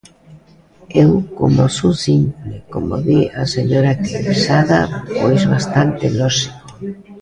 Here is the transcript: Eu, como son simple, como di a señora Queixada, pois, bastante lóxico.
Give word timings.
Eu, 1.03 1.11
como 1.37 1.63
son 1.77 1.93
simple, 2.07 2.53
como 2.73 2.93
di 3.07 3.19
a 3.41 3.43
señora 3.55 3.91
Queixada, 4.05 4.79
pois, 5.21 5.41
bastante 5.53 6.03
lóxico. 6.19 6.65